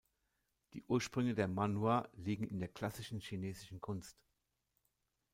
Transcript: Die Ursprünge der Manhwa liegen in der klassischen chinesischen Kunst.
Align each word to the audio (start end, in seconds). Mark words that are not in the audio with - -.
Die 0.73 0.83
Ursprünge 0.87 1.35
der 1.35 1.47
Manhwa 1.47 2.09
liegen 2.13 2.47
in 2.47 2.57
der 2.59 2.69
klassischen 2.69 3.19
chinesischen 3.19 3.79
Kunst. 3.81 4.17